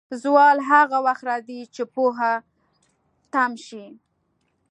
[0.21, 2.33] زوال هغه وخت راځي، چې پوهه
[3.33, 3.85] تم شي.